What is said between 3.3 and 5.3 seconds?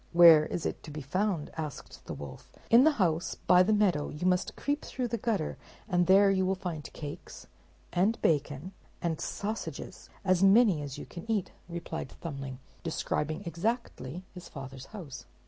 by the meadow; you must creep through the